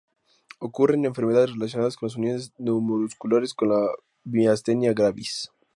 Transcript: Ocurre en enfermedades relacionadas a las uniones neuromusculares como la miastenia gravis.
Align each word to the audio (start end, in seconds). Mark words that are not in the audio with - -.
Ocurre 0.57 0.95
en 0.95 1.05
enfermedades 1.05 1.51
relacionadas 1.51 1.95
a 2.01 2.05
las 2.07 2.15
uniones 2.15 2.53
neuromusculares 2.57 3.53
como 3.53 3.73
la 3.81 3.89
miastenia 4.23 4.93
gravis. 4.93 5.51